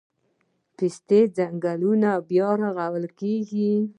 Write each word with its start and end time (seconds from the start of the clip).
د 0.03 0.03
پستې 0.77 1.19
ځنګلونه 1.37 2.09
بیا 2.29 2.49
رغول 2.63 3.05
کیږي 3.19 3.71